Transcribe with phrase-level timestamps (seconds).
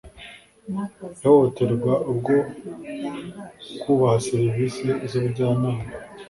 [1.25, 2.35] Ihohoterwa ubwo
[3.81, 5.83] kubaha serivisi z’ ubujyanama